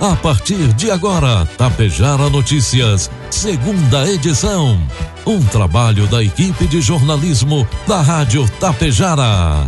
A 0.00 0.14
partir 0.14 0.74
de 0.74 0.90
agora, 0.90 1.48
Tapejara 1.56 2.28
Notícias, 2.28 3.10
segunda 3.30 4.06
edição. 4.06 4.78
Um 5.24 5.42
trabalho 5.42 6.06
da 6.06 6.22
equipe 6.22 6.66
de 6.66 6.82
jornalismo 6.82 7.66
da 7.86 8.02
Rádio 8.02 8.46
Tapejara. 8.60 9.66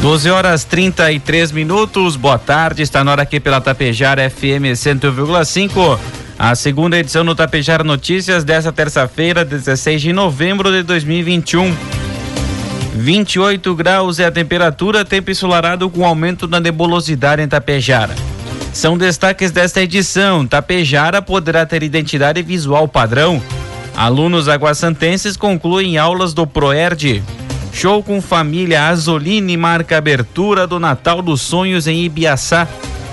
Doze 0.00 0.30
horas 0.30 0.64
trinta 0.64 1.12
e 1.12 1.20
três 1.20 1.52
minutos. 1.52 2.16
Boa 2.16 2.38
tarde. 2.38 2.82
Está 2.82 3.04
na 3.04 3.12
hora 3.12 3.22
aqui 3.22 3.38
pela 3.38 3.60
Tapejara 3.60 4.30
FM 4.30 4.72
100,5. 4.72 6.19
A 6.42 6.54
segunda 6.54 6.96
edição 6.96 7.22
no 7.22 7.34
Tapejar 7.34 7.84
Notícias 7.84 8.44
dessa 8.44 8.72
terça-feira, 8.72 9.44
16 9.44 10.00
de 10.00 10.10
novembro 10.10 10.72
de 10.72 10.82
2021. 10.82 11.76
28 12.94 13.74
graus 13.74 14.18
é 14.18 14.24
a 14.24 14.32
temperatura, 14.32 15.04
tempo 15.04 15.30
ensolarado 15.30 15.90
com 15.90 16.02
aumento 16.02 16.46
da 16.46 16.58
nebulosidade 16.58 17.42
em 17.42 17.46
Tapejara. 17.46 18.14
São 18.72 18.96
destaques 18.96 19.50
desta 19.50 19.82
edição. 19.82 20.46
Tapejara 20.46 21.20
poderá 21.20 21.66
ter 21.66 21.82
identidade 21.82 22.40
visual 22.40 22.88
padrão. 22.88 23.42
Alunos 23.94 24.48
aguassantenses 24.48 25.36
concluem 25.36 25.98
aulas 25.98 26.32
do 26.32 26.46
Proerd. 26.46 27.22
Show 27.70 28.02
com 28.02 28.22
família 28.22 28.86
Azoline 28.86 29.58
marca 29.58 29.98
abertura 29.98 30.66
do 30.66 30.80
Natal 30.80 31.20
dos 31.20 31.42
Sonhos 31.42 31.86
em 31.86 32.02
Ibiaçá. 32.02 32.66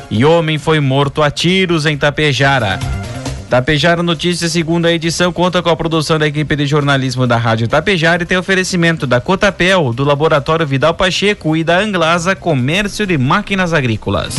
E 0.09 0.23
homem 0.23 0.57
foi 0.57 0.79
morto 0.79 1.21
a 1.21 1.29
tiros 1.29 1.85
em 1.85 1.97
Tapejara. 1.97 2.79
Tapejara 3.49 4.03
Notícias, 4.03 4.51
segunda 4.51 4.91
edição, 4.91 5.31
conta 5.31 5.63
com 5.63 5.69
a 5.69 5.75
produção 5.75 6.19
da 6.19 6.27
equipe 6.27 6.53
de 6.53 6.65
jornalismo 6.65 7.25
da 7.25 7.37
Rádio 7.37 7.67
Tapejara 7.67 8.23
e 8.23 8.25
tem 8.25 8.37
oferecimento 8.37 9.07
da 9.07 9.21
Cotapel, 9.21 9.93
do 9.93 10.03
Laboratório 10.03 10.67
Vidal 10.67 10.93
Pacheco 10.93 11.55
e 11.55 11.63
da 11.63 11.79
Anglasa 11.79 12.35
Comércio 12.35 13.07
de 13.07 13.17
Máquinas 13.17 13.71
Agrícolas. 13.71 14.35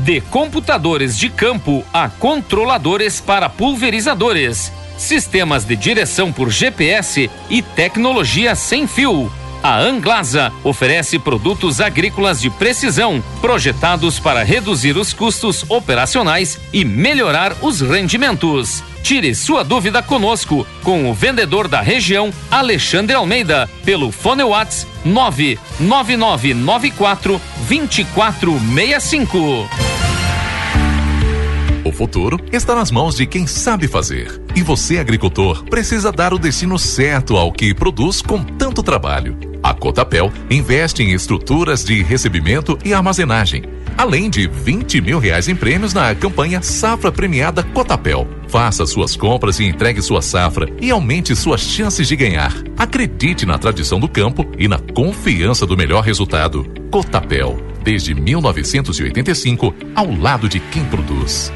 De 0.00 0.22
computadores 0.22 1.18
de 1.18 1.28
campo 1.28 1.84
a 1.92 2.08
controladores 2.08 3.20
para 3.20 3.50
pulverizadores, 3.50 4.72
sistemas 4.96 5.66
de 5.66 5.76
direção 5.76 6.32
por 6.32 6.48
GPS 6.48 7.30
e 7.50 7.60
tecnologia 7.60 8.54
sem 8.54 8.86
fio. 8.86 9.30
A 9.62 9.78
Anglasa 9.78 10.50
oferece 10.64 11.18
produtos 11.18 11.82
agrícolas 11.82 12.40
de 12.40 12.48
precisão, 12.48 13.22
projetados 13.42 14.18
para 14.18 14.42
reduzir 14.42 14.96
os 14.96 15.12
custos 15.12 15.66
operacionais 15.68 16.58
e 16.72 16.82
melhorar 16.84 17.54
os 17.60 17.82
rendimentos. 17.82 18.82
Tire 19.02 19.34
sua 19.34 19.62
dúvida 19.62 20.02
conosco 20.02 20.66
com 20.82 21.10
o 21.10 21.14
vendedor 21.14 21.68
da 21.68 21.82
região, 21.82 22.32
Alexandre 22.50 23.14
Almeida, 23.14 23.68
pelo 23.84 24.10
Fone 24.10 24.42
Whats 24.42 24.86
99994 25.04 27.38
2465. 27.68 29.68
O 31.84 31.92
futuro 31.92 32.38
está 32.52 32.74
nas 32.74 32.90
mãos 32.90 33.16
de 33.16 33.26
quem 33.26 33.46
sabe 33.46 33.88
fazer. 33.88 34.40
E 34.54 34.62
você, 34.62 34.98
agricultor, 34.98 35.64
precisa 35.64 36.12
dar 36.12 36.32
o 36.32 36.38
destino 36.38 36.78
certo 36.78 37.36
ao 37.36 37.50
que 37.50 37.74
produz 37.74 38.22
com 38.22 38.44
tanto 38.44 38.82
trabalho. 38.82 39.49
A 39.62 39.74
Cotapel 39.74 40.32
investe 40.50 41.02
em 41.02 41.12
estruturas 41.12 41.84
de 41.84 42.02
recebimento 42.02 42.78
e 42.84 42.94
armazenagem, 42.94 43.64
além 43.96 44.30
de 44.30 44.46
20 44.46 45.00
mil 45.00 45.18
reais 45.18 45.48
em 45.48 45.54
prêmios 45.54 45.92
na 45.92 46.14
campanha 46.14 46.62
Safra 46.62 47.12
Premiada 47.12 47.62
Cotapel. 47.62 48.26
Faça 48.48 48.86
suas 48.86 49.14
compras 49.14 49.60
e 49.60 49.64
entregue 49.64 50.02
sua 50.02 50.22
safra 50.22 50.68
e 50.80 50.90
aumente 50.90 51.36
suas 51.36 51.60
chances 51.60 52.08
de 52.08 52.16
ganhar. 52.16 52.52
Acredite 52.76 53.44
na 53.44 53.58
tradição 53.58 54.00
do 54.00 54.08
campo 54.08 54.46
e 54.58 54.66
na 54.66 54.78
confiança 54.78 55.66
do 55.66 55.76
melhor 55.76 56.02
resultado. 56.02 56.66
Cotapel, 56.90 57.58
desde 57.84 58.14
1985, 58.14 59.74
ao 59.94 60.10
lado 60.10 60.48
de 60.48 60.58
quem 60.58 60.84
produz. 60.86 61.52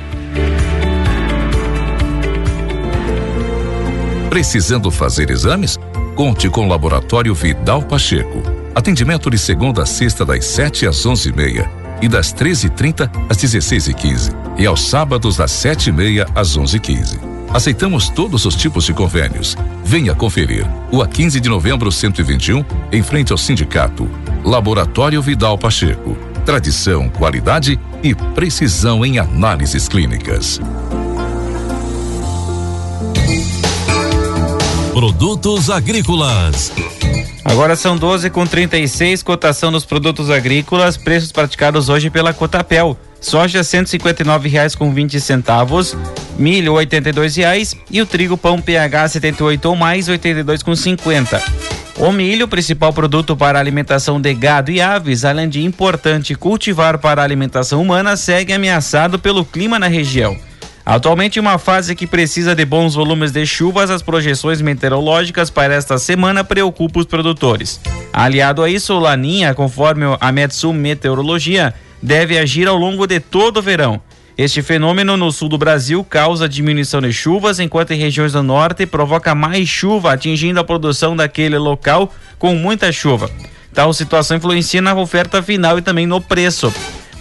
Precisando 4.29 4.91
fazer 4.91 5.31
exames? 5.31 5.79
Conte 6.15 6.49
com 6.49 6.67
o 6.67 6.69
Laboratório 6.69 7.35
Vidal 7.35 7.83
Pacheco. 7.83 8.41
Atendimento 8.73 9.29
de 9.29 9.37
segunda 9.37 9.83
a 9.83 9.87
sexta 9.87 10.25
das 10.25 10.45
7 10.45 10.87
às 10.87 11.05
11h30 11.05 11.69
e, 12.01 12.09
das 12.09 12.33
13h30 12.33 13.11
às 13.29 13.37
16h15 13.37 14.33
e, 14.57 14.63
e 14.63 14.67
aos 14.67 14.89
sábados 14.89 15.37
das 15.37 15.51
7h30 15.51 16.29
às 16.33 16.57
11h15. 16.57 17.19
Aceitamos 17.53 18.09
todos 18.11 18.45
os 18.45 18.55
tipos 18.55 18.85
de 18.85 18.93
convênios. 18.93 19.57
Venha 19.85 20.15
conferir. 20.15 20.65
Rua 20.91 21.09
15 21.09 21.41
de 21.41 21.49
novembro 21.49 21.91
121, 21.91 22.65
em 22.93 23.03
frente 23.03 23.33
ao 23.33 23.39
sindicato. 23.39 24.09
Laboratório 24.45 25.21
Vidal 25.21 25.59
Pacheco. 25.59 26.17
Tradição, 26.47 27.09
qualidade 27.09 27.79
e 28.05 28.15
precisão 28.15 29.05
em 29.05 29.19
análises 29.19 29.89
clínicas. 29.89 30.61
Produtos 34.95 35.71
agrícolas. 35.71 36.71
Agora 37.45 37.75
são 37.75 37.97
12 37.97 38.31
com 38.31 38.47
36, 38.47 39.25
cotação 39.25 39.73
dos 39.73 39.85
produtos 39.85 40.31
agrícolas, 40.31 40.97
preços 40.97 41.33
praticados 41.33 41.89
hoje 41.89 42.11
pela 42.11 42.33
Cotapel. 42.33 42.97
Soja 43.21 43.65
159 43.65 44.49
reais 44.49 44.77
com 44.77 44.95
20 44.95 45.21
centavos, 45.21 45.97
milho 46.39 46.75
82 46.75 47.35
reais 47.35 47.75
e 47.91 48.01
o 48.01 48.07
trigo 48.07 48.37
pão 48.37 48.61
PH 48.61 49.09
78 49.09 49.65
ou 49.69 49.75
mais 49.75 50.09
82 50.09 50.63
com 50.63 50.77
50. 50.77 51.43
O 51.99 52.13
milho, 52.13 52.47
principal 52.47 52.93
produto 52.93 53.37
para 53.37 53.59
alimentação 53.59 54.21
de 54.21 54.33
gado 54.33 54.71
e 54.71 54.81
aves, 54.81 55.25
além 55.25 55.49
de 55.49 55.65
importante 55.65 56.37
cultivar 56.37 56.99
para 56.99 57.21
alimentação 57.21 57.83
humana, 57.83 58.17
segue 58.17 58.53
ameaçado 58.53 59.19
pelo 59.19 59.45
clima 59.45 59.77
na 59.77 59.89
região. 59.89 60.37
Atualmente, 60.87 61.41
uma 61.41 61.57
fase 61.57 61.95
que 61.95 62.07
precisa 62.07 62.55
de 62.55 62.63
bons 62.67 62.95
volumes 62.95 63.33
de 63.33 63.47
chuvas, 63.47 63.89
as 63.89 64.03
projeções 64.03 64.61
meteorológicas 64.61 65.49
para 65.49 65.75
esta 65.75 65.97
semana 65.97 66.45
preocupam 66.45 67.01
os 67.01 67.07
produtores. 67.07 67.81
Aliado 68.13 68.63
a 68.63 68.69
isso, 68.69 68.99
Laninha, 68.99 69.55
conforme 69.55 70.05
a 70.21 70.31
Metsu 70.31 70.75
Meteorologia, 70.75 71.73
deve 72.03 72.37
agir 72.37 72.69
ao 72.69 72.77
longo 72.77 73.07
de 73.07 73.19
todo 73.19 73.57
o 73.57 73.63
verão. 73.63 73.99
Este 74.37 74.61
fenômeno 74.61 75.17
no 75.17 75.33
sul 75.33 75.49
do 75.49 75.57
Brasil 75.57 76.05
causa 76.05 76.49
diminuição 76.49 77.01
de 77.01 77.13
chuvas, 77.13 77.61
enquanto 77.61 77.93
em 77.93 77.99
regiões 77.99 78.33
do 78.33 78.43
norte 78.43 78.85
provoca 78.85 79.35
mais 79.35 79.67
chuva, 79.67 80.13
atingindo 80.13 80.61
a 80.61 80.65
produção 80.65 81.17
daquele 81.17 81.57
local 81.57 82.13
com 82.39 82.55
muita 82.57 82.93
chuva. 82.93 83.31
Tal 83.73 83.93
situação 83.95 84.37
influencia 84.37 84.83
na 84.83 84.95
oferta 84.95 85.43
final 85.43 85.79
e 85.79 85.83
também 85.83 86.07
no 86.07 86.21
preço. 86.21 86.73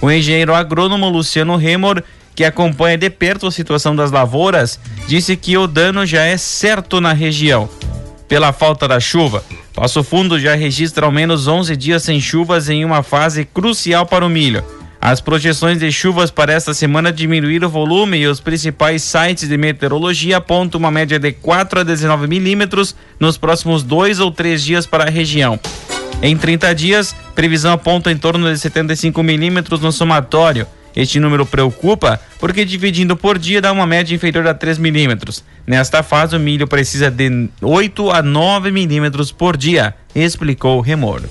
O 0.01 0.11
engenheiro 0.11 0.53
agrônomo 0.53 1.07
Luciano 1.07 1.55
Remor 1.55 2.03
que 2.35 2.43
acompanha 2.43 2.97
de 2.97 3.09
perto 3.09 3.47
a 3.47 3.51
situação 3.51 3.95
das 3.95 4.11
lavouras, 4.11 4.79
disse 5.07 5.35
que 5.35 5.57
o 5.57 5.67
dano 5.67 6.05
já 6.05 6.23
é 6.23 6.37
certo 6.37 6.99
na 6.99 7.13
região. 7.13 7.69
Pela 8.27 8.51
falta 8.51 8.87
da 8.87 8.99
chuva, 8.99 9.43
Passo 9.73 10.03
Fundo 10.03 10.39
já 10.39 10.55
registra 10.55 11.05
ao 11.05 11.11
menos 11.11 11.47
11 11.47 11.75
dias 11.75 12.03
sem 12.03 12.19
chuvas 12.21 12.69
em 12.69 12.85
uma 12.85 13.03
fase 13.03 13.43
crucial 13.43 14.05
para 14.05 14.25
o 14.25 14.29
milho. 14.29 14.63
As 15.01 15.19
projeções 15.19 15.79
de 15.79 15.91
chuvas 15.91 16.31
para 16.31 16.53
esta 16.53 16.73
semana 16.73 17.11
diminuíram 17.11 17.67
o 17.67 17.71
volume 17.71 18.19
e 18.19 18.27
os 18.27 18.39
principais 18.39 19.03
sites 19.03 19.49
de 19.49 19.57
meteorologia 19.57 20.37
apontam 20.37 20.79
uma 20.79 20.89
média 20.89 21.19
de 21.19 21.31
4 21.33 21.81
a 21.81 21.83
19 21.83 22.25
milímetros 22.25 22.95
nos 23.19 23.37
próximos 23.37 23.83
dois 23.83 24.21
ou 24.21 24.31
três 24.31 24.63
dias 24.63 24.85
para 24.85 25.03
a 25.03 25.09
região. 25.09 25.59
Em 26.21 26.37
30 26.37 26.73
dias, 26.73 27.13
previsão 27.35 27.73
aponta 27.73 28.09
em 28.09 28.17
torno 28.17 28.49
de 28.49 28.57
75 28.57 29.21
milímetros 29.21 29.81
no 29.81 29.91
somatório. 29.91 30.65
Este 30.95 31.19
número 31.19 31.45
preocupa 31.45 32.19
porque 32.39 32.65
dividindo 32.65 33.15
por 33.15 33.37
dia 33.37 33.61
dá 33.61 33.71
uma 33.71 33.85
média 33.85 34.13
inferior 34.13 34.47
a 34.47 34.53
3 34.53 34.77
milímetros. 34.77 35.43
Nesta 35.65 36.03
fase, 36.03 36.35
o 36.35 36.39
milho 36.39 36.67
precisa 36.67 37.09
de 37.09 37.49
8 37.61 38.11
a 38.11 38.21
9 38.21 38.71
milímetros 38.71 39.31
por 39.31 39.57
dia, 39.57 39.95
explicou 40.13 40.81
Remor. 40.81 41.21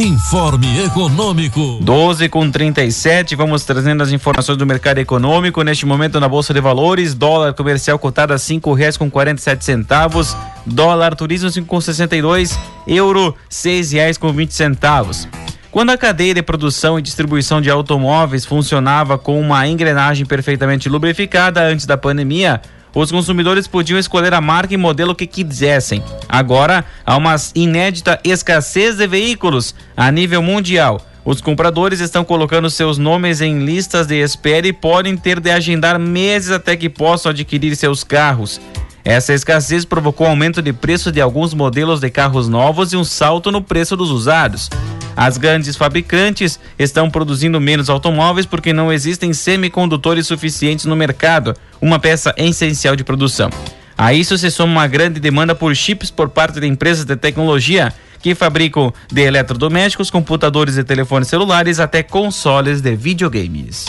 Informe 0.00 0.82
Econômico. 0.82 1.78
12 1.82 2.30
com 2.30 2.50
37, 2.50 3.36
vamos 3.36 3.64
trazendo 3.64 4.02
as 4.02 4.10
informações 4.10 4.56
do 4.56 4.64
mercado 4.64 4.96
econômico. 4.96 5.62
Neste 5.62 5.84
momento 5.84 6.18
na 6.18 6.26
Bolsa 6.26 6.54
de 6.54 6.60
Valores, 6.60 7.12
dólar 7.12 7.52
comercial 7.52 7.98
cotado 7.98 8.32
a 8.32 8.38
cinco 8.38 8.72
reais 8.72 8.96
com 8.96 9.10
47 9.10 9.62
centavos, 9.62 10.34
dólar 10.64 11.14
turismo 11.14 11.50
cinco 11.50 11.66
com 11.66 11.80
62, 11.82 12.58
euro 12.86 13.36
seis 13.46 13.92
reais 13.92 14.16
com 14.16 14.32
20 14.32 14.54
centavos. 14.54 15.28
Quando 15.70 15.90
a 15.90 15.96
cadeia 15.96 16.34
de 16.34 16.42
produção 16.42 16.98
e 16.98 17.02
distribuição 17.02 17.60
de 17.60 17.70
automóveis 17.70 18.44
funcionava 18.44 19.16
com 19.16 19.40
uma 19.40 19.68
engrenagem 19.68 20.26
perfeitamente 20.26 20.88
lubrificada 20.88 21.62
antes 21.62 21.86
da 21.86 21.96
pandemia, 21.96 22.60
os 22.92 23.12
consumidores 23.12 23.68
podiam 23.68 23.96
escolher 23.96 24.34
a 24.34 24.40
marca 24.40 24.74
e 24.74 24.76
modelo 24.76 25.14
que 25.14 25.28
quisessem. 25.28 26.02
Agora, 26.28 26.84
há 27.06 27.16
uma 27.16 27.36
inédita 27.54 28.18
escassez 28.24 28.96
de 28.96 29.06
veículos 29.06 29.72
a 29.96 30.10
nível 30.10 30.42
mundial. 30.42 31.00
Os 31.24 31.40
compradores 31.40 32.00
estão 32.00 32.24
colocando 32.24 32.68
seus 32.68 32.98
nomes 32.98 33.40
em 33.40 33.64
listas 33.64 34.08
de 34.08 34.20
espera 34.20 34.66
e 34.66 34.72
podem 34.72 35.16
ter 35.16 35.38
de 35.38 35.52
agendar 35.52 36.00
meses 36.00 36.50
até 36.50 36.76
que 36.76 36.88
possam 36.88 37.30
adquirir 37.30 37.76
seus 37.76 38.02
carros. 38.02 38.60
Essa 39.04 39.34
escassez 39.34 39.84
provocou 39.84 40.26
aumento 40.26 40.60
de 40.60 40.72
preço 40.72 41.12
de 41.12 41.20
alguns 41.20 41.54
modelos 41.54 42.00
de 42.00 42.10
carros 42.10 42.48
novos 42.48 42.92
e 42.92 42.96
um 42.96 43.04
salto 43.04 43.52
no 43.52 43.62
preço 43.62 43.96
dos 43.96 44.10
usados. 44.10 44.68
As 45.16 45.36
grandes 45.36 45.76
fabricantes 45.76 46.58
estão 46.78 47.10
produzindo 47.10 47.60
menos 47.60 47.90
automóveis 47.90 48.46
porque 48.46 48.72
não 48.72 48.92
existem 48.92 49.32
semicondutores 49.32 50.26
suficientes 50.26 50.86
no 50.86 50.96
mercado, 50.96 51.54
uma 51.80 51.98
peça 51.98 52.34
essencial 52.36 52.96
de 52.96 53.04
produção. 53.04 53.50
A 53.96 54.14
isso 54.14 54.38
se 54.38 54.50
soma 54.50 54.72
uma 54.72 54.86
grande 54.86 55.20
demanda 55.20 55.54
por 55.54 55.76
chips 55.76 56.10
por 56.10 56.30
parte 56.30 56.58
de 56.58 56.66
empresas 56.66 57.04
de 57.04 57.16
tecnologia 57.16 57.92
que 58.22 58.34
fabricam 58.34 58.92
de 59.12 59.22
eletrodomésticos, 59.22 60.10
computadores 60.10 60.76
e 60.76 60.84
telefones 60.84 61.28
celulares 61.28 61.80
até 61.80 62.02
consoles 62.02 62.80
de 62.80 62.94
videogames. 62.94 63.86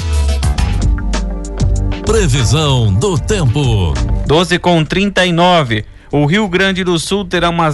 Previsão 2.05 2.93
do 2.93 3.17
tempo. 3.17 3.93
12 4.27 4.59
com 4.59 4.83
39. 4.83 5.85
O 6.11 6.25
Rio 6.25 6.47
Grande 6.49 6.83
do 6.83 6.99
Sul 6.99 7.23
terá 7.23 7.49
uma 7.49 7.69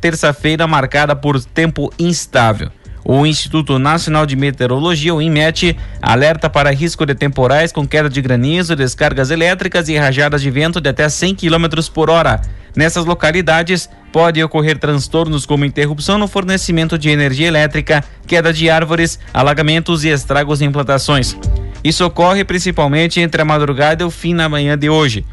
terça-feira 0.00 0.66
marcada 0.68 1.16
por 1.16 1.42
tempo 1.42 1.92
instável. 1.98 2.70
O 3.04 3.24
Instituto 3.26 3.78
Nacional 3.78 4.26
de 4.26 4.36
Meteorologia, 4.36 5.14
o 5.14 5.22
INMET, 5.22 5.76
alerta 6.00 6.50
para 6.50 6.70
risco 6.70 7.06
de 7.06 7.14
temporais 7.14 7.72
com 7.72 7.86
queda 7.86 8.08
de 8.08 8.20
granizo, 8.20 8.76
descargas 8.76 9.30
elétricas 9.30 9.88
e 9.88 9.96
rajadas 9.96 10.42
de 10.42 10.50
vento 10.50 10.80
de 10.80 10.90
até 10.90 11.08
100 11.08 11.34
km 11.34 11.66
por 11.92 12.10
hora. 12.10 12.40
Nessas 12.76 13.04
localidades, 13.04 13.88
pode 14.12 14.42
ocorrer 14.42 14.78
transtornos 14.78 15.46
como 15.46 15.64
interrupção 15.64 16.18
no 16.18 16.28
fornecimento 16.28 16.98
de 16.98 17.08
energia 17.08 17.48
elétrica, 17.48 18.04
queda 18.26 18.52
de 18.52 18.68
árvores, 18.68 19.18
alagamentos 19.32 20.04
e 20.04 20.08
estragos 20.08 20.60
em 20.60 20.70
plantações. 20.70 21.36
Isso 21.82 22.04
ocorre 22.04 22.44
principalmente 22.44 23.20
entre 23.20 23.40
a 23.40 23.44
madrugada 23.44 24.02
e 24.02 24.06
o 24.06 24.10
fim 24.10 24.36
da 24.36 24.48
manhã 24.48 24.76
de 24.76 24.88
hoje. 24.88 25.24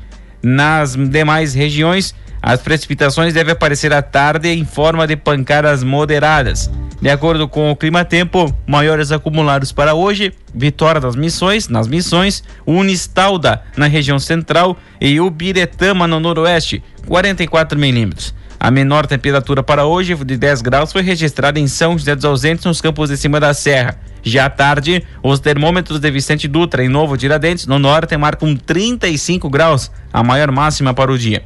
Nas 0.41 0.95
demais 0.95 1.53
regiões, 1.53 2.15
as 2.47 2.61
precipitações 2.61 3.33
devem 3.33 3.51
aparecer 3.51 3.91
à 3.91 4.01
tarde 4.01 4.47
em 4.47 4.63
forma 4.63 5.05
de 5.05 5.17
pancadas 5.17 5.83
moderadas. 5.83 6.71
De 7.01 7.09
acordo 7.09 7.45
com 7.45 7.69
o 7.69 7.75
Clima 7.75 8.05
Tempo, 8.05 8.55
maiores 8.65 9.11
acumulados 9.11 9.73
para 9.73 9.93
hoje: 9.93 10.31
Vitória 10.55 11.01
das 11.01 11.17
Missões, 11.17 11.67
nas 11.67 11.89
Missões, 11.89 12.41
Unistalda, 12.65 13.61
na 13.75 13.87
região 13.87 14.17
central 14.17 14.77
e 15.01 15.19
Ubiretama, 15.19 16.07
no 16.07 16.21
noroeste, 16.21 16.81
44 17.05 17.77
milímetros. 17.77 18.33
A 18.57 18.71
menor 18.71 19.05
temperatura 19.05 19.61
para 19.61 19.85
hoje, 19.85 20.15
de 20.15 20.37
10 20.37 20.61
graus, 20.61 20.93
foi 20.93 21.01
registrada 21.01 21.59
em 21.59 21.67
São 21.67 21.97
José 21.97 22.15
dos 22.15 22.23
Ausentes, 22.23 22.63
nos 22.63 22.79
campos 22.79 23.09
de 23.09 23.17
cima 23.17 23.41
da 23.41 23.53
serra. 23.53 23.99
Já 24.23 24.45
à 24.45 24.49
tarde, 24.49 25.03
os 25.21 25.41
termômetros 25.41 25.99
de 25.99 26.09
Vicente 26.09 26.47
Dutra, 26.47 26.81
em 26.81 26.87
Novo 26.87 27.17
Tiradentes, 27.17 27.67
no 27.67 27.77
norte, 27.77 28.15
marcam 28.15 28.55
35 28.55 29.49
graus, 29.49 29.91
a 30.13 30.23
maior 30.23 30.49
máxima 30.49 30.93
para 30.93 31.11
o 31.11 31.17
dia. 31.17 31.43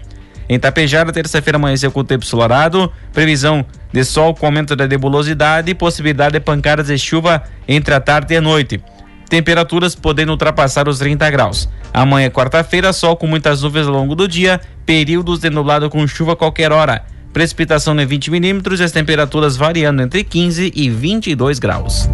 Em 0.51 0.59
Tapejara, 0.59 1.13
terça-feira 1.13 1.55
amanheceu 1.55 1.89
com 1.93 2.03
tempo 2.03 2.25
ensolarado, 2.25 2.91
previsão 3.13 3.65
de 3.93 4.03
sol 4.03 4.35
com 4.35 4.45
aumento 4.45 4.75
da 4.75 4.85
nebulosidade 4.85 5.71
e 5.71 5.73
possibilidade 5.73 6.33
de 6.33 6.41
pancadas 6.41 6.87
de 6.87 6.97
chuva 6.97 7.41
entre 7.65 7.93
a 7.93 8.01
tarde 8.01 8.33
e 8.33 8.37
a 8.37 8.41
noite. 8.41 8.83
Temperaturas 9.29 9.95
podendo 9.95 10.33
ultrapassar 10.33 10.89
os 10.89 10.99
30 10.99 11.31
graus. 11.31 11.69
Amanhã, 11.93 12.29
quarta-feira, 12.29 12.91
sol 12.91 13.15
com 13.15 13.27
muitas 13.27 13.61
nuvens 13.61 13.87
ao 13.87 13.93
longo 13.93 14.13
do 14.13 14.27
dia, 14.27 14.59
períodos 14.85 15.39
de 15.39 15.49
nublado 15.49 15.89
com 15.89 16.05
chuva 16.05 16.33
a 16.33 16.35
qualquer 16.35 16.73
hora. 16.73 17.05
Precipitação 17.31 17.95
de 17.95 18.05
20 18.05 18.29
milímetros 18.29 18.81
e 18.81 18.83
as 18.83 18.91
temperaturas 18.91 19.55
variando 19.55 20.01
entre 20.01 20.21
15 20.21 20.73
e 20.75 20.89
22 20.89 21.59
graus. 21.59 22.09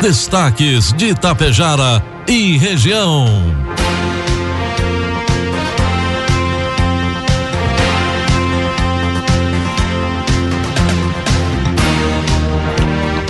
Destaques 0.00 0.92
de 0.92 1.06
Itapejara 1.06 2.00
e 2.28 2.56
região. 2.56 3.26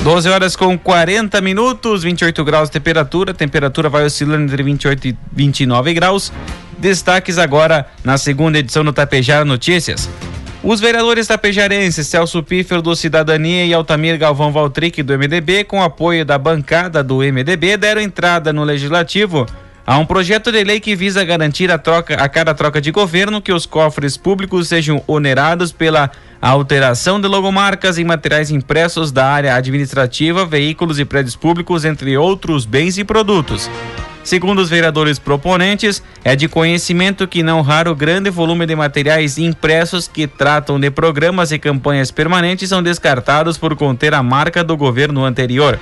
12 0.08 0.26
horas 0.30 0.56
com 0.56 0.78
40 0.78 1.38
minutos, 1.42 2.02
28 2.02 2.42
graus 2.42 2.70
de 2.70 2.72
temperatura. 2.72 3.34
Temperatura 3.34 3.90
vai 3.90 4.06
oscilando 4.06 4.44
entre 4.44 4.62
28 4.62 5.08
e 5.08 5.18
29 5.30 5.92
graus. 5.92 6.32
Destaques 6.78 7.36
agora 7.36 7.86
na 8.02 8.16
segunda 8.16 8.58
edição 8.58 8.82
do 8.82 8.90
Tapejara 8.90 9.44
Notícias. 9.44 10.08
Os 10.64 10.80
vereadores 10.80 11.26
tapejarenses 11.26 12.06
Celso 12.06 12.42
Pífero 12.42 12.80
do 12.80 12.96
Cidadania 12.96 13.66
e 13.66 13.74
Altamir 13.74 14.16
Galvão 14.16 14.50
Valtric 14.50 15.02
do 15.02 15.12
MDB, 15.12 15.64
com 15.64 15.82
apoio 15.82 16.24
da 16.24 16.38
bancada 16.38 17.04
do 17.04 17.18
MDB, 17.18 17.76
deram 17.76 18.00
entrada 18.00 18.50
no 18.50 18.64
legislativo 18.64 19.44
a 19.86 19.98
um 19.98 20.06
projeto 20.06 20.50
de 20.50 20.64
lei 20.64 20.80
que 20.80 20.96
visa 20.96 21.22
garantir 21.22 21.70
a 21.70 21.76
troca 21.76 22.14
a 22.14 22.26
cada 22.30 22.54
troca 22.54 22.80
de 22.80 22.90
governo 22.90 23.42
que 23.42 23.52
os 23.52 23.66
cofres 23.66 24.16
públicos 24.16 24.68
sejam 24.68 25.02
onerados 25.06 25.70
pela 25.70 26.10
a 26.40 26.50
alteração 26.50 27.20
de 27.20 27.26
logomarcas 27.26 27.98
em 27.98 28.04
materiais 28.04 28.50
impressos 28.50 29.10
da 29.10 29.26
área 29.26 29.54
administrativa, 29.54 30.46
veículos 30.46 30.98
e 30.98 31.04
prédios 31.04 31.34
públicos, 31.34 31.84
entre 31.84 32.16
outros 32.16 32.64
bens 32.64 32.96
e 32.96 33.04
produtos. 33.04 33.68
Segundo 34.22 34.60
os 34.60 34.68
vereadores 34.68 35.18
proponentes, 35.18 36.02
é 36.22 36.36
de 36.36 36.48
conhecimento 36.48 37.26
que 37.26 37.42
não 37.42 37.62
raro 37.62 37.94
grande 37.94 38.30
volume 38.30 38.66
de 38.66 38.76
materiais 38.76 39.38
impressos 39.38 40.06
que 40.06 40.26
tratam 40.26 40.78
de 40.78 40.90
programas 40.90 41.50
e 41.50 41.58
campanhas 41.58 42.10
permanentes 42.10 42.68
são 42.68 42.82
descartados 42.82 43.56
por 43.56 43.74
conter 43.74 44.14
a 44.14 44.22
marca 44.22 44.62
do 44.62 44.76
governo 44.76 45.24
anterior. 45.24 45.78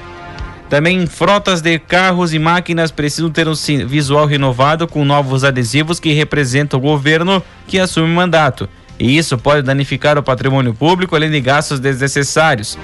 Também 0.70 1.06
frotas 1.06 1.61
de 1.61 1.79
carros 1.79 2.32
e 2.32 2.38
máquinas 2.38 2.91
precisam 2.91 3.31
ter 3.31 3.47
um 3.47 3.55
visual 3.87 4.26
renovado 4.26 4.87
com 4.87 5.05
novos 5.05 5.44
adesivos 5.44 6.00
que 6.00 6.12
representam 6.12 6.79
o 6.79 6.82
governo 6.82 7.43
que 7.67 7.79
assume 7.79 8.11
o 8.11 8.14
mandato 8.14 8.69
e 8.98 9.16
isso 9.16 9.37
pode 9.37 9.62
danificar 9.62 10.19
o 10.19 10.22
patrimônio 10.22 10.75
público 10.75 11.14
além 11.14 11.31
de 11.31 11.40
gastos 11.40 11.81
desnecessários. 11.81 12.78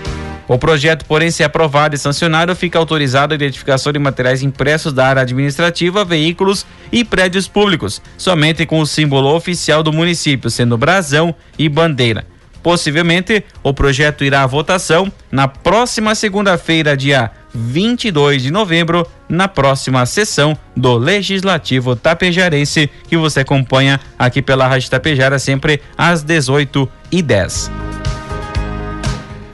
O 0.49 0.59
projeto, 0.59 1.05
porém, 1.05 1.31
se 1.31 1.45
aprovado 1.45 1.95
e 1.95 1.99
sancionado, 1.99 2.55
fica 2.55 2.79
autorizado 2.79 3.33
a 3.33 3.37
identificação 3.37 3.93
de 3.93 3.99
materiais 3.99 4.43
impressos 4.43 4.93
da 4.93 5.07
área 5.07 5.23
administrativa, 5.23 6.05
veículos 6.05 6.67
e 6.91 7.05
prédios 7.05 7.49
públicos, 7.49 8.03
somente 8.19 8.67
com 8.67 8.81
o 8.81 8.87
símbolo 8.87 9.35
oficial 9.35 9.83
do 9.83 9.93
município, 9.93 10.51
sendo 10.51 10.77
brasão 10.77 11.35
e 11.59 11.69
bandeira. 11.69 12.27
Possivelmente, 12.63 13.45
o 13.63 13.73
projeto 13.73 14.25
irá 14.25 14.43
à 14.43 14.47
votação 14.47 15.11
na 15.31 15.49
próxima 15.49 16.15
segunda-feira, 16.15 16.97
dia 16.97 17.31
22 17.55 18.43
de 18.43 18.51
novembro, 18.51 19.07
na 19.33 19.49
próxima 19.49 20.05
sessão 20.05 20.55
do 20.77 20.95
Legislativo 20.95 21.97
Tapejarense, 21.97 22.91
que 23.09 23.17
você 23.17 23.41
acompanha 23.41 23.99
aqui 24.19 24.43
pela 24.43 24.69
Rádio 24.69 24.91
Tapejara, 24.91 25.39
sempre 25.39 25.81
às 25.97 26.23
18 26.23 26.87
e 27.11 27.23
10 27.23 27.71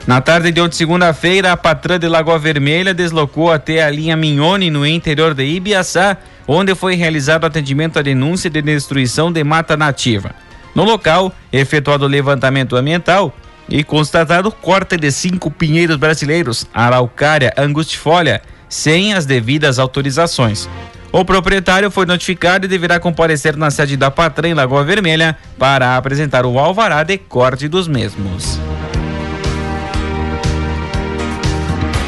Na 0.05 0.19
tarde 0.19 0.51
de 0.51 0.59
ontem, 0.59 0.75
segunda-feira, 0.75 1.53
a 1.53 1.57
patrã 1.57 1.97
de 1.97 2.09
Lagoa 2.09 2.37
Vermelha 2.37 2.93
deslocou 2.93 3.53
até 3.53 3.81
a 3.81 3.89
linha 3.89 4.17
Mignone, 4.17 4.69
no 4.69 4.85
interior 4.85 5.33
de 5.33 5.45
Ibiaçá, 5.45 6.17
onde 6.45 6.75
foi 6.75 6.95
realizado 6.95 7.45
atendimento 7.45 7.97
à 7.97 8.01
denúncia 8.01 8.49
de 8.49 8.61
destruição 8.61 9.31
de 9.31 9.45
mata 9.45 9.77
nativa. 9.77 10.35
No 10.75 10.83
local, 10.83 11.33
efetuado 11.53 12.03
o 12.03 12.09
levantamento 12.09 12.75
ambiental, 12.75 13.33
e 13.69 13.83
constatado 13.83 14.51
corte 14.51 14.97
de 14.97 15.11
cinco 15.11 15.49
pinheiros 15.49 15.95
brasileiros, 15.95 16.65
araucária 16.73 17.53
angustifolia, 17.55 18.41
sem 18.69 19.13
as 19.13 19.25
devidas 19.25 19.79
autorizações. 19.79 20.69
O 21.11 21.25
proprietário 21.25 21.89
foi 21.89 22.05
notificado 22.05 22.65
e 22.65 22.69
deverá 22.69 22.99
comparecer 22.99 23.57
na 23.57 23.71
sede 23.71 23.97
da 23.97 24.11
Patrã 24.11 24.49
em 24.49 24.53
Lagoa 24.53 24.83
Vermelha 24.83 25.35
para 25.57 25.97
apresentar 25.97 26.45
o 26.45 26.59
alvará 26.59 27.01
de 27.03 27.17
corte 27.17 27.67
dos 27.67 27.87
mesmos. 27.87 28.59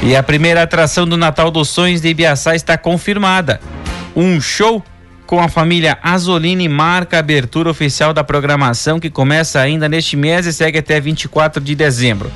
E 0.03 0.15
a 0.15 0.23
primeira 0.23 0.63
atração 0.63 1.07
do 1.07 1.17
Natal 1.17 1.49
dos 1.49 1.69
Sonhos 1.69 2.01
de 2.01 2.09
Ibiaçá 2.09 2.55
está 2.55 2.77
confirmada. 2.77 3.59
Um 4.15 4.39
show 4.39 4.83
com 5.25 5.39
a 5.39 5.47
família 5.47 5.97
Azolini 6.03 6.67
marca 6.67 7.17
a 7.17 7.19
abertura 7.19 7.69
oficial 7.69 8.13
da 8.13 8.23
programação 8.23 8.99
que 8.99 9.09
começa 9.09 9.59
ainda 9.59 9.87
neste 9.87 10.17
mês 10.17 10.45
e 10.45 10.53
segue 10.53 10.79
até 10.79 10.99
24 10.99 11.63
de 11.63 11.73
dezembro. 11.73 12.31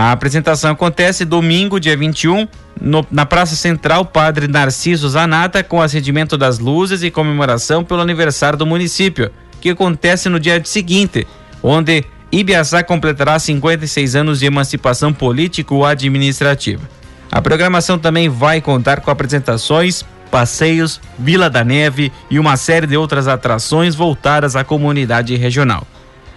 A 0.00 0.12
apresentação 0.12 0.70
acontece 0.70 1.24
domingo, 1.24 1.80
dia 1.80 1.96
21, 1.96 2.46
no, 2.80 3.04
na 3.10 3.26
Praça 3.26 3.56
Central 3.56 4.04
Padre 4.04 4.46
Narciso 4.46 5.08
Zanata, 5.08 5.60
com 5.64 5.82
acendimento 5.82 6.38
das 6.38 6.60
luzes 6.60 7.02
e 7.02 7.10
comemoração 7.10 7.82
pelo 7.82 8.00
aniversário 8.00 8.56
do 8.56 8.64
município, 8.64 9.28
que 9.60 9.70
acontece 9.70 10.28
no 10.28 10.38
dia 10.38 10.62
seguinte, 10.64 11.26
onde 11.60 12.04
Ibiaçá 12.30 12.84
completará 12.84 13.40
56 13.40 14.14
anos 14.14 14.38
de 14.38 14.46
emancipação 14.46 15.12
político-administrativa. 15.12 16.88
A 17.28 17.42
programação 17.42 17.98
também 17.98 18.28
vai 18.28 18.60
contar 18.60 19.00
com 19.00 19.10
apresentações, 19.10 20.04
passeios, 20.30 21.00
Vila 21.18 21.50
da 21.50 21.64
Neve 21.64 22.12
e 22.30 22.38
uma 22.38 22.56
série 22.56 22.86
de 22.86 22.96
outras 22.96 23.26
atrações 23.26 23.96
voltadas 23.96 24.54
à 24.54 24.62
comunidade 24.62 25.34
regional. 25.34 25.84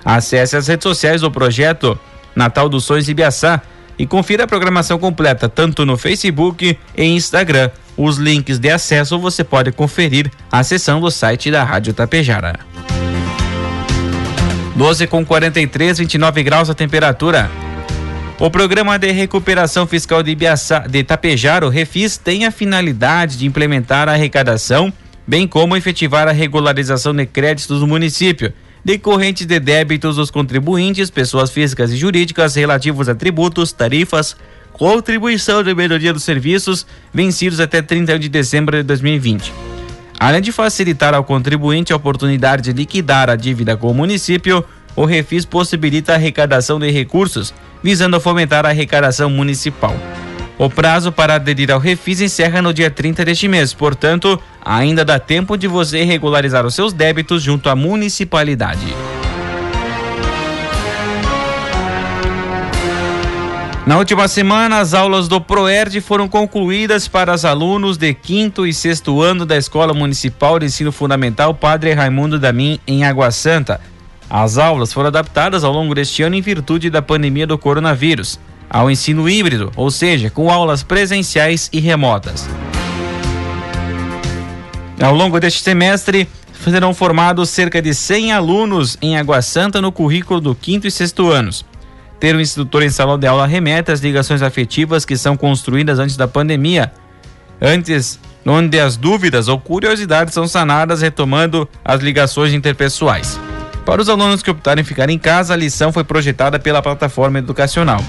Acesse 0.03 0.57
as 0.57 0.67
redes 0.67 0.81
sociais 0.81 1.21
do 1.21 1.29
projeto 1.29 1.95
Natal 2.35 2.69
dos 2.69 2.83
Sonhos 2.85 3.09
Ibiaçá 3.09 3.61
e 3.97 4.07
confira 4.07 4.45
a 4.45 4.47
programação 4.47 4.97
completa 4.97 5.47
tanto 5.47 5.85
no 5.85 5.97
Facebook 5.97 6.77
e 6.97 7.03
Instagram. 7.03 7.69
Os 7.95 8.17
links 8.17 8.57
de 8.57 8.69
acesso 8.69 9.19
você 9.19 9.43
pode 9.43 9.71
conferir 9.71 10.31
acessando 10.51 11.05
o 11.05 11.11
site 11.11 11.51
da 11.51 11.63
Rádio 11.63 11.93
Tapejara. 11.93 12.59
12 14.75 15.05
com 15.07 15.23
43, 15.25 15.99
29 15.99 16.43
graus 16.43 16.69
a 16.69 16.73
temperatura. 16.73 17.51
O 18.39 18.49
programa 18.49 18.97
de 18.97 19.11
recuperação 19.11 19.85
fiscal 19.85 20.23
de, 20.23 20.31
Ibiaçá, 20.31 20.79
de 20.79 21.03
Tapejara, 21.03 21.67
o 21.67 21.69
Refis, 21.69 22.17
tem 22.17 22.45
a 22.45 22.51
finalidade 22.51 23.37
de 23.37 23.45
implementar 23.45 24.09
a 24.09 24.13
arrecadação, 24.13 24.91
bem 25.27 25.47
como 25.47 25.77
efetivar 25.77 26.27
a 26.27 26.31
regularização 26.31 27.13
de 27.13 27.27
créditos 27.27 27.81
do 27.81 27.85
município, 27.85 28.51
decorrentes 28.83 29.45
de 29.45 29.59
débitos 29.59 30.15
dos 30.15 30.31
contribuintes, 30.31 31.09
pessoas 31.09 31.51
físicas 31.51 31.91
e 31.91 31.97
jurídicas 31.97 32.55
relativos 32.55 33.07
a 33.07 33.15
tributos, 33.15 33.71
tarifas, 33.71 34.35
contribuição 34.73 35.63
de 35.63 35.73
melhoria 35.73 36.13
dos 36.13 36.23
serviços 36.23 36.85
vencidos 37.13 37.59
até 37.59 37.81
31 37.81 38.19
de 38.19 38.29
dezembro 38.29 38.77
de 38.77 38.83
2020. 38.83 39.53
Além 40.19 40.41
de 40.41 40.51
facilitar 40.51 41.13
ao 41.13 41.23
contribuinte 41.23 41.93
a 41.93 41.95
oportunidade 41.95 42.63
de 42.63 42.73
liquidar 42.73 43.29
a 43.29 43.35
dívida 43.35 43.75
com 43.75 43.89
o 43.89 43.93
município, 43.93 44.63
o 44.95 45.05
Refis 45.05 45.45
possibilita 45.45 46.11
a 46.11 46.15
arrecadação 46.15 46.79
de 46.79 46.91
recursos 46.91 47.53
visando 47.83 48.19
fomentar 48.19 48.65
a 48.65 48.69
arrecadação 48.69 49.29
municipal. 49.29 49.95
O 50.61 50.69
prazo 50.69 51.11
para 51.11 51.33
aderir 51.33 51.71
ao 51.71 51.79
Refis 51.79 52.21
encerra 52.21 52.61
no 52.61 52.71
dia 52.71 52.91
30 52.91 53.25
deste 53.25 53.47
mês, 53.47 53.73
portanto, 53.73 54.39
ainda 54.63 55.03
dá 55.03 55.17
tempo 55.17 55.57
de 55.57 55.67
você 55.67 56.03
regularizar 56.03 56.67
os 56.67 56.75
seus 56.75 56.93
débitos 56.93 57.41
junto 57.41 57.67
à 57.67 57.75
municipalidade. 57.75 58.93
Na 63.87 63.97
última 63.97 64.27
semana, 64.27 64.77
as 64.77 64.93
aulas 64.93 65.27
do 65.27 65.41
ProERD 65.41 65.99
foram 65.99 66.27
concluídas 66.27 67.07
para 67.07 67.33
os 67.33 67.43
alunos 67.43 67.97
de 67.97 68.13
quinto 68.13 68.67
e 68.67 68.71
sexto 68.71 69.19
ano 69.19 69.47
da 69.47 69.57
Escola 69.57 69.95
Municipal 69.95 70.59
de 70.59 70.67
Ensino 70.67 70.91
Fundamental 70.91 71.55
Padre 71.55 71.91
Raimundo 71.93 72.37
Damin, 72.37 72.79
em 72.85 73.03
Água 73.03 73.31
Santa. 73.31 73.81
As 74.29 74.59
aulas 74.59 74.93
foram 74.93 75.07
adaptadas 75.07 75.63
ao 75.63 75.73
longo 75.73 75.95
deste 75.95 76.21
ano 76.21 76.35
em 76.35 76.41
virtude 76.41 76.91
da 76.91 77.01
pandemia 77.01 77.47
do 77.47 77.57
coronavírus, 77.57 78.39
ao 78.71 78.89
ensino 78.89 79.27
híbrido, 79.27 79.69
ou 79.75 79.91
seja, 79.91 80.29
com 80.29 80.49
aulas 80.49 80.81
presenciais 80.81 81.69
e 81.73 81.79
remotas. 81.79 82.49
Ao 85.01 85.13
longo 85.13 85.39
deste 85.39 85.61
semestre, 85.61 86.27
serão 86.53 86.93
formados 86.93 87.49
cerca 87.49 87.81
de 87.81 87.93
100 87.93 88.31
alunos 88.31 88.97
em 89.01 89.17
Água 89.17 89.41
Santa 89.41 89.81
no 89.81 89.91
currículo 89.91 90.39
do 90.39 90.55
quinto 90.55 90.87
e 90.87 90.91
sexto 90.91 91.29
anos. 91.29 91.65
Ter 92.19 92.35
um 92.35 92.39
instrutor 92.39 92.83
em 92.83 92.89
salão 92.89 93.17
de 93.17 93.27
aula 93.27 93.45
remete 93.45 93.91
às 93.91 93.99
ligações 93.99 94.41
afetivas 94.41 95.03
que 95.03 95.17
são 95.17 95.35
construídas 95.35 95.99
antes 95.99 96.15
da 96.15 96.27
pandemia, 96.27 96.93
antes 97.59 98.19
onde 98.45 98.79
as 98.79 98.95
dúvidas 98.95 99.47
ou 99.47 99.59
curiosidades 99.59 100.33
são 100.33 100.47
sanadas 100.47 101.01
retomando 101.01 101.67
as 101.83 101.99
ligações 101.99 102.53
interpessoais. 102.53 103.39
Para 103.85 104.01
os 104.01 104.07
alunos 104.07 104.43
que 104.43 104.51
optarem 104.51 104.83
ficar 104.83 105.09
em 105.09 105.17
casa, 105.17 105.55
a 105.55 105.57
lição 105.57 105.91
foi 105.91 106.03
projetada 106.03 106.59
pela 106.59 106.81
plataforma 106.81 107.39
educacional. 107.39 107.99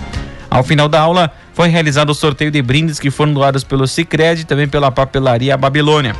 Ao 0.52 0.62
final 0.62 0.86
da 0.86 1.00
aula, 1.00 1.32
foi 1.54 1.68
realizado 1.68 2.10
o 2.10 2.14
sorteio 2.14 2.50
de 2.50 2.60
brindes 2.60 3.00
que 3.00 3.10
foram 3.10 3.32
doados 3.32 3.64
pelo 3.64 3.88
Cicred 3.88 4.42
e 4.42 4.44
também 4.44 4.68
pela 4.68 4.92
papelaria 4.92 5.56
Babilônia. 5.56 6.14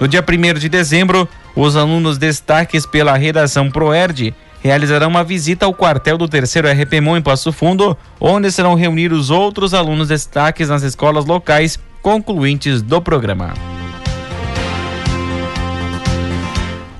No 0.00 0.08
dia 0.08 0.24
1 0.28 0.58
de 0.58 0.68
dezembro, 0.68 1.28
os 1.54 1.76
alunos 1.76 2.18
destaques 2.18 2.84
pela 2.84 3.16
redação 3.16 3.70
Proerd 3.70 4.34
realizarão 4.60 5.06
uma 5.06 5.22
visita 5.22 5.66
ao 5.66 5.72
quartel 5.72 6.18
do 6.18 6.26
terceiro 6.26 6.66
RPMON 6.68 7.18
em 7.18 7.22
Passo 7.22 7.52
Fundo, 7.52 7.96
onde 8.20 8.50
serão 8.50 8.74
reunidos 8.74 9.30
outros 9.30 9.72
alunos 9.72 10.08
destaques 10.08 10.68
nas 10.68 10.82
escolas 10.82 11.24
locais 11.24 11.78
concluintes 12.02 12.82
do 12.82 13.00
programa. 13.00 13.54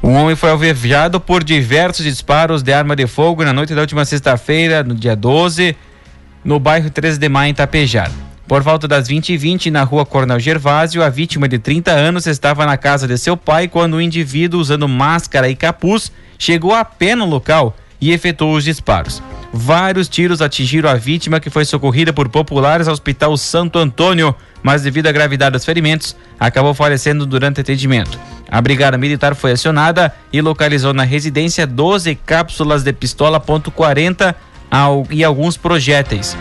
Um 0.00 0.14
homem 0.14 0.36
foi 0.36 0.50
alvejado 0.50 1.20
por 1.20 1.42
diversos 1.42 2.04
disparos 2.04 2.62
de 2.62 2.72
arma 2.72 2.94
de 2.94 3.08
fogo 3.08 3.44
na 3.44 3.52
noite 3.52 3.74
da 3.74 3.80
última 3.80 4.04
sexta-feira, 4.04 4.84
no 4.84 4.94
dia 4.94 5.16
12, 5.16 5.76
no 6.44 6.58
bairro 6.58 6.90
13 6.90 7.18
de 7.18 7.28
Maio, 7.28 7.50
em 7.50 7.54
Tapejar. 7.54 8.10
Por 8.46 8.62
volta 8.62 8.88
das 8.88 9.08
20h20, 9.08 9.70
na 9.70 9.84
rua 9.84 10.04
Coronel 10.04 10.40
Gervásio, 10.40 11.04
a 11.04 11.08
vítima 11.08 11.46
de 11.46 11.58
30 11.58 11.92
anos 11.92 12.26
estava 12.26 12.66
na 12.66 12.76
casa 12.76 13.06
de 13.06 13.16
seu 13.16 13.36
pai 13.36 13.68
quando 13.68 13.94
o 13.94 14.00
indivíduo, 14.00 14.60
usando 14.60 14.88
máscara 14.88 15.48
e 15.48 15.54
capuz, 15.54 16.10
chegou 16.36 16.74
a 16.74 16.84
pé 16.84 17.14
no 17.14 17.26
local 17.26 17.76
e 18.00 18.10
efetuou 18.10 18.56
os 18.56 18.64
disparos. 18.64 19.22
Vários 19.52 20.08
tiros 20.08 20.40
atingiram 20.40 20.88
a 20.88 20.94
vítima, 20.94 21.40
que 21.40 21.50
foi 21.50 21.64
socorrida 21.64 22.12
por 22.12 22.28
populares 22.28 22.88
ao 22.88 22.94
Hospital 22.94 23.36
Santo 23.36 23.78
Antônio, 23.78 24.34
mas 24.62 24.82
devido 24.82 25.06
à 25.06 25.12
gravidade 25.12 25.52
dos 25.52 25.64
ferimentos, 25.64 26.16
acabou 26.38 26.72
falecendo 26.72 27.26
durante 27.26 27.60
atendimento. 27.60 28.18
A 28.50 28.60
Brigada 28.60 28.98
Militar 28.98 29.34
foi 29.34 29.52
acionada 29.52 30.12
e 30.32 30.40
localizou 30.40 30.92
na 30.92 31.04
residência 31.04 31.66
12 31.66 32.14
cápsulas 32.16 32.82
de 32.82 32.92
pistola 32.92 33.40
.40 33.40 34.34
e 35.10 35.24
alguns 35.24 35.56
projéteis. 35.56 36.36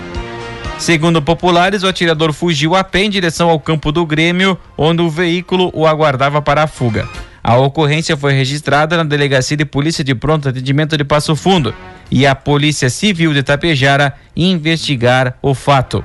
Segundo 0.78 1.22
populares, 1.22 1.84
o 1.84 1.88
atirador 1.88 2.32
fugiu 2.32 2.76
a 2.76 2.84
pé 2.84 3.04
em 3.04 3.10
direção 3.10 3.50
ao 3.50 3.60
campo 3.60 3.92
do 3.92 4.06
Grêmio, 4.06 4.58
onde 4.78 5.02
o 5.02 5.10
veículo 5.10 5.70
o 5.74 5.86
aguardava 5.86 6.42
para 6.42 6.64
a 6.64 6.68
fuga. 6.68 7.08
A 7.44 7.58
ocorrência 7.58 8.16
foi 8.16 8.34
registrada 8.34 8.96
na 8.96 9.04
Delegacia 9.04 9.58
de 9.58 9.66
Polícia 9.66 10.04
de 10.04 10.14
Pronto 10.16 10.48
Atendimento 10.48 10.98
de 10.98 11.04
Passo 11.04 11.36
Fundo 11.36 11.74
e 12.12 12.26
a 12.26 12.36
Polícia 12.36 12.90
Civil 12.90 13.34
de 13.34 13.44
Tapejara 13.44 14.14
investigar 14.36 15.38
o 15.42 15.54
fato. 15.54 16.04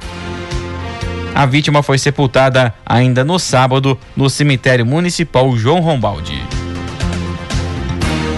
A 1.35 1.47
vítima 1.47 1.83
foi 1.83 1.99
sepultada 1.99 2.73
ainda 2.87 3.25
no 3.25 3.39
sábado 3.39 3.99
no 4.17 4.31
cemitério 4.31 4.87
municipal 4.87 5.57
João 5.57 5.81
Rombaldi. 5.81 6.54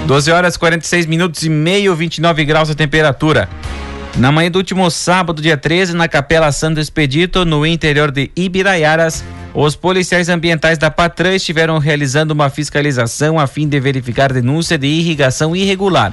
12 0.07 0.31
horas 0.31 0.57
46 0.57 1.05
minutos 1.07 1.43
e 1.43 1.49
meio, 1.49 1.95
29 1.97 2.45
graus 2.45 2.71
a 2.71 2.75
temperatura. 2.77 3.49
Na 4.17 4.31
manhã 4.31 4.49
do 4.49 4.57
último 4.57 4.89
sábado, 4.89 5.43
dia 5.43 5.57
13, 5.57 5.95
na 5.95 6.07
Capela 6.07 6.53
Santo 6.53 6.79
Expedito, 6.79 7.45
no 7.45 7.67
interior 7.67 8.13
de 8.13 8.31
Ibiraiaras, 8.37 9.25
os 9.53 9.75
policiais 9.75 10.29
ambientais 10.29 10.79
da 10.79 10.93
Patran 10.93 11.35
estiveram 11.35 11.79
realizando 11.79 12.31
uma 12.31 12.49
fiscalização 12.49 13.37
a 13.37 13.49
fim 13.49 13.69
de 13.69 13.81
verificar 13.81 14.33
denúncia 14.33 14.79
de 14.79 14.87
irrigação 14.87 15.57
irregular. 15.57 16.13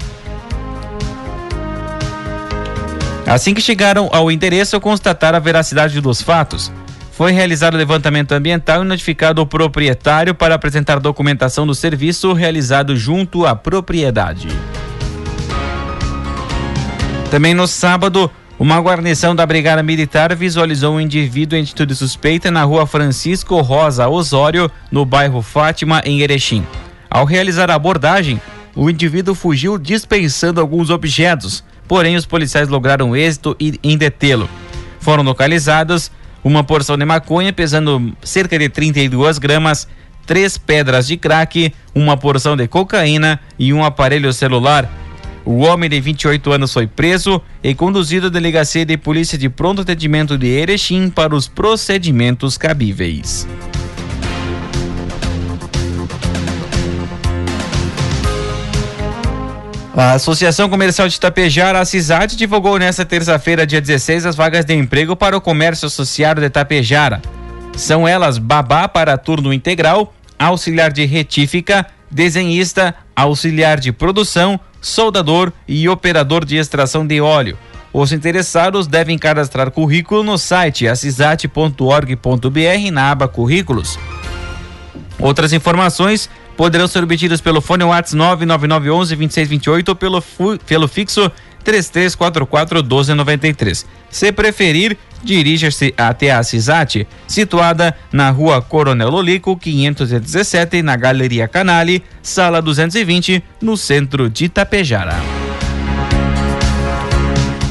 Assim 3.27 3.53
que 3.53 3.61
chegaram 3.61 4.09
ao 4.11 4.31
endereço, 4.31 4.79
constataram 4.81 5.37
a 5.37 5.39
veracidade 5.39 6.01
dos 6.01 6.19
fatos. 6.19 6.71
Foi 7.13 7.31
realizado 7.31 7.77
levantamento 7.77 8.31
ambiental 8.31 8.81
e 8.81 8.87
notificado 8.87 9.39
o 9.39 9.45
proprietário 9.45 10.33
para 10.33 10.55
apresentar 10.55 10.99
documentação 10.99 11.67
do 11.67 11.75
serviço 11.75 12.33
realizado 12.33 12.97
junto 12.97 13.45
à 13.45 13.55
propriedade. 13.55 14.47
Também 17.29 17.53
no 17.53 17.67
sábado, 17.67 18.31
uma 18.57 18.79
guarnição 18.79 19.35
da 19.35 19.45
Brigada 19.45 19.83
Militar 19.83 20.35
visualizou 20.35 20.95
um 20.95 20.99
indivíduo 20.99 21.55
em 21.55 21.61
atitude 21.61 21.93
suspeita 21.93 22.49
na 22.49 22.63
rua 22.63 22.87
Francisco 22.87 23.61
Rosa 23.61 24.07
Osório, 24.07 24.69
no 24.91 25.05
bairro 25.05 25.43
Fátima, 25.43 26.01
em 26.03 26.21
Erechim. 26.21 26.65
Ao 27.11 27.25
realizar 27.25 27.69
a 27.69 27.75
abordagem, 27.75 28.41
o 28.75 28.89
indivíduo 28.89 29.35
fugiu 29.35 29.77
dispensando 29.77 30.59
alguns 30.59 30.89
objetos, 30.89 31.63
porém 31.87 32.15
os 32.15 32.25
policiais 32.25 32.69
lograram 32.69 33.15
êxito 33.15 33.55
em 33.59 33.95
detê-lo. 33.95 34.49
Foram 34.99 35.23
localizadas 35.23 36.11
uma 36.43 36.63
porção 36.63 36.97
de 36.97 37.05
maconha 37.05 37.53
pesando 37.53 38.13
cerca 38.23 38.57
de 38.59 38.69
32 38.69 39.37
gramas, 39.37 39.87
três 40.25 40.57
pedras 40.57 41.07
de 41.07 41.17
crack, 41.17 41.73
uma 41.93 42.17
porção 42.17 42.55
de 42.55 42.67
cocaína 42.67 43.39
e 43.57 43.73
um 43.73 43.83
aparelho 43.83 44.31
celular. 44.33 44.89
O 45.45 45.59
homem 45.59 45.89
de 45.89 45.99
28 45.99 46.51
anos 46.51 46.71
foi 46.71 46.87
preso 46.87 47.41
e 47.61 47.75
conduzido 47.75 48.27
à 48.27 48.29
delegacia 48.29 48.85
de 48.85 48.97
polícia 48.97 49.37
de 49.37 49.49
pronto 49.49 49.81
atendimento 49.81 50.37
de 50.37 50.47
Erechim 50.47 51.09
para 51.09 51.35
os 51.35 51.47
procedimentos 51.47 52.57
cabíveis. 52.57 53.45
A 59.95 60.13
Associação 60.13 60.67
Comercial 60.67 61.07
de 61.07 61.15
Itapejara, 61.15 61.79
a 61.79 61.85
CISAD, 61.85 62.35
divulgou 62.35 62.79
nesta 62.79 63.05
terça-feira, 63.05 63.65
dia 63.65 63.79
16, 63.79 64.25
as 64.25 64.35
vagas 64.35 64.65
de 64.65 64.73
emprego 64.73 65.15
para 65.15 65.37
o 65.37 65.41
comércio 65.41 65.85
associado 65.85 66.41
de 66.41 66.47
Itapejara. 66.47 67.21
São 67.77 68.07
elas 68.07 68.39
babá 68.39 68.87
para 68.87 69.17
turno 69.19 69.53
integral, 69.53 70.11
auxiliar 70.37 70.91
de 70.91 71.05
retífica, 71.05 71.85
desenhista, 72.09 72.95
auxiliar 73.15 73.79
de 73.79 73.91
produção, 73.91 74.59
soldador 74.81 75.53
e 75.67 75.87
operador 75.87 76.43
de 76.43 76.57
extração 76.57 77.05
de 77.05 77.21
óleo. 77.21 77.55
Os 77.93 78.11
interessados 78.11 78.87
devem 78.87 79.19
cadastrar 79.19 79.69
currículo 79.69 80.23
no 80.23 80.39
site 80.39 80.87
assisat.org.br 80.87 82.91
na 82.91 83.11
aba 83.11 83.27
Currículos. 83.27 83.99
Outras 85.19 85.53
informações 85.53 86.27
poderão 86.55 86.87
ser 86.87 87.03
obtidas 87.03 87.41
pelo 87.41 87.61
fone 87.61 87.83
WhatsApp 87.83 88.15
99911 88.15 89.15
2628 89.15 89.89
ou 89.89 89.95
pelo, 89.95 90.23
pelo 90.65 90.87
fixo 90.87 91.31
3344 91.63 92.81
1293. 92.81 93.85
Se 94.09 94.31
preferir, 94.31 94.97
dirija-se 95.23 95.93
até 95.97 96.31
a 96.31 96.43
CISAT, 96.43 97.07
situada 97.27 97.95
na 98.11 98.29
rua 98.29 98.61
Coronel 98.61 99.09
Lolico, 99.09 99.57
517, 99.57 100.81
na 100.81 100.95
Galeria 100.95 101.47
Canale, 101.47 102.03
sala 102.21 102.61
220, 102.61 103.43
no 103.61 103.77
centro 103.77 104.29
de 104.29 104.45
Itapejara. 104.45 105.15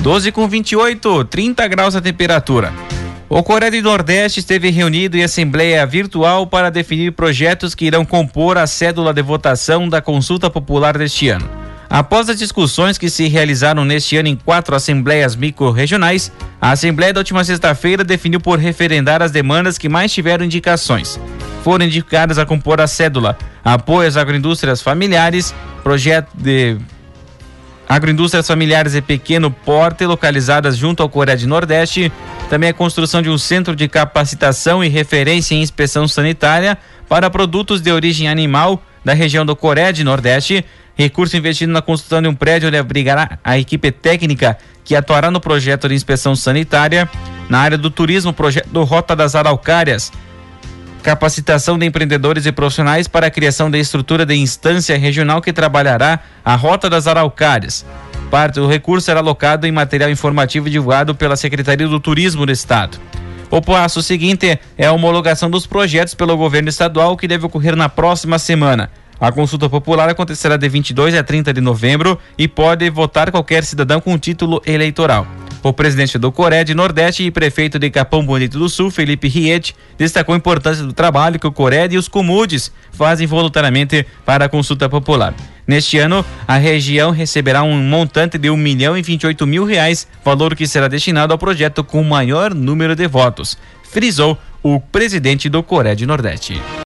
12 0.01 0.33
com 0.33 0.49
28, 0.49 1.25
30 1.27 1.69
graus 1.69 1.95
a 1.95 2.01
temperatura. 2.01 2.73
O 3.35 3.43
Coreia 3.43 3.73
do 3.73 3.81
Nordeste 3.81 4.41
esteve 4.41 4.69
reunido 4.69 5.17
em 5.17 5.23
assembleia 5.23 5.87
virtual 5.87 6.47
para 6.47 6.71
definir 6.71 7.13
projetos 7.13 7.75
que 7.75 7.87
irão 7.87 8.05
compor 8.05 8.59
a 8.59 8.67
cédula 8.67 9.11
de 9.15 9.23
votação 9.23 9.89
da 9.89 10.03
consulta 10.03 10.51
popular 10.51 10.99
deste 10.99 11.31
ano. 11.31 11.49
Após 11.89 12.29
as 12.29 12.39
discussões 12.39 12.99
que 12.99 13.09
se 13.09 13.29
realizaram 13.29 13.87
neste 13.87 14.19
ano 14.19 14.29
em 14.29 14.37
quatro 14.37 14.77
assembleias 14.77 15.35
micro-regionais, 15.35 16.31
a 16.61 16.73
Assembleia 16.73 17.15
da 17.15 17.21
última 17.21 17.43
sexta-feira 17.43 18.05
definiu 18.05 18.39
por 18.39 18.59
referendar 18.59 19.23
as 19.23 19.31
demandas 19.31 19.79
que 19.79 19.89
mais 19.89 20.13
tiveram 20.13 20.45
indicações. 20.45 21.19
Foram 21.65 21.87
indicadas 21.87 22.37
a 22.39 22.45
compor 22.45 22.83
a 22.83 22.87
cédula 22.87 23.39
apoio 23.65 24.09
às 24.09 24.19
agroindústrias 24.19 24.83
familiares, 24.83 25.55
projeto 25.83 26.29
de 26.35 26.77
agroindústrias 27.95 28.47
familiares 28.47 28.93
de 28.93 29.03
pequeno 29.03 29.51
porte 29.51 30.07
localizadas 30.07 30.79
junto 30.79 31.03
ao 31.03 31.11
Coreia 31.11 31.37
do 31.37 31.47
Nordeste, 31.47 32.11
também 32.49 32.71
a 32.71 32.75
construção 32.75 33.21
de 33.21 33.29
um 33.29 33.37
centro 33.37 33.77
de 33.77 33.87
capacitação 33.87 34.83
e 34.83 34.89
referência 34.89 35.55
em 35.55 35.61
inspeção 35.61 36.09
sanitária 36.09 36.79
para 37.07 37.29
produtos 37.29 37.83
de 37.83 37.93
origem 37.93 38.29
animal 38.29 38.83
da 39.05 39.13
região 39.13 39.45
do 39.45 39.55
Coreia 39.55 39.93
do 39.93 40.05
Nordeste. 40.05 40.65
Recurso 40.95 41.37
investido 41.37 41.73
na 41.73 41.83
construção 41.83 42.23
de 42.23 42.29
um 42.29 42.35
prédio 42.35 42.69
onde 42.69 42.79
abrigará 42.79 43.39
a 43.45 43.59
equipe 43.59 43.91
técnica 43.91 44.57
que 44.85 44.97
atuará 44.97 45.31
no 45.31 45.41
projeto 45.41 45.89
de 45.89 45.95
inspeção 45.95 46.35
sanitária. 46.35 47.09
Na 47.49 47.59
área 47.59 47.77
do 47.77 47.91
turismo, 47.91 48.33
projeto 48.33 48.69
do 48.69 48.85
Rota 48.85 49.15
das 49.15 49.35
Araucárias. 49.35 50.11
Capacitação 51.03 51.77
de 51.77 51.85
empreendedores 51.85 52.47
e 52.47 52.53
profissionais 52.53 53.09
para 53.09 53.27
a 53.27 53.31
criação 53.31 53.69
da 53.69 53.77
estrutura 53.77 54.25
de 54.25 54.35
instância 54.35 54.97
regional 54.97 55.43
que 55.43 55.53
trabalhará 55.53 56.21
a 56.45 56.55
Rota 56.55 56.89
das 56.89 57.09
Araucárias. 57.09 57.85
Parte 58.31 58.55
do 58.55 58.69
recurso 58.69 59.07
será 59.07 59.19
alocado 59.19 59.67
em 59.67 59.73
material 59.73 60.09
informativo 60.09 60.71
divulgado 60.71 61.13
pela 61.13 61.35
Secretaria 61.35 61.89
do 61.89 61.99
Turismo 61.99 62.47
do 62.47 62.53
Estado. 62.53 62.99
O 63.51 63.61
passo 63.61 64.01
seguinte 64.01 64.59
é 64.79 64.87
a 64.87 64.93
homologação 64.93 65.51
dos 65.51 65.67
projetos 65.67 66.15
pelo 66.15 66.37
governo 66.37 66.69
estadual, 66.69 67.17
que 67.17 67.29
deve 67.29 67.47
ocorrer 67.47 67.75
na 67.75 67.89
próxima 67.89 68.39
semana. 68.39 68.89
A 69.21 69.31
consulta 69.33 69.69
popular 69.69 70.09
acontecerá 70.09 70.57
de 70.57 70.69
22 70.69 71.15
a 71.17 71.23
30 71.23 71.53
de 71.53 71.61
novembro 71.61 72.19
e 72.39 72.47
pode 72.47 72.89
votar 72.91 73.31
qualquer 73.31 73.65
cidadão 73.65 74.01
com 74.01 74.17
título 74.17 74.63
eleitoral. 74.65 75.27
O 75.63 75.73
presidente 75.73 76.19
do 76.19 76.33
Coreia 76.33 76.65
de 76.65 76.75
Nordeste 76.75 77.23
e 77.23 77.31
prefeito 77.31 77.79
de 77.79 77.89
Capão 77.89 78.27
Bonito 78.27 78.59
do 78.59 78.69
Sul, 78.69 78.91
Felipe 78.91 79.29
Riet, 79.29 79.77
destacou 79.97 80.35
a 80.35 80.39
importância 80.39 80.85
do 80.85 80.93
trabalho 80.93 81.39
que 81.39 81.47
o 81.47 81.53
Coreia 81.53 81.89
e 81.89 81.97
os 81.97 82.09
Comudes 82.09 82.73
fazem 82.91 83.29
voluntariamente 83.29 84.05
para 84.27 84.47
a 84.47 84.49
consulta 84.49 84.89
popular. 84.89 85.33
Neste 85.65 85.99
ano, 85.99 86.27
a 86.49 86.57
região 86.57 87.13
receberá 87.13 87.63
um 87.63 87.77
montante 87.77 88.39
de 88.39 88.51
um 88.51 88.57
milhão 88.57 88.99
e 88.99 89.03
vinte 89.03 89.23
e 89.23 89.27
oito 89.29 89.47
mil 89.47 89.65
reais, 89.65 90.09
valor 90.25 90.57
que 90.57 90.67
será 90.67 90.89
destinado 90.89 91.33
ao 91.33 91.39
projeto 91.39 91.85
com 91.85 92.03
maior 92.03 92.53
número 92.53 92.97
de 92.97 93.07
votos, 93.07 93.57
frisou 93.85 94.37
o 94.65 94.81
presidente 94.81 95.49
do 95.49 95.63
Coreia 95.63 95.95
de 95.95 96.07
Nordeste. 96.07 96.61